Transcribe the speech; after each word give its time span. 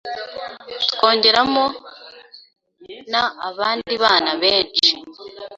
twongeramo 0.91 1.65
na 3.11 3.23
abandi 3.49 3.93
bana 4.03 4.31
benshi 4.41 4.89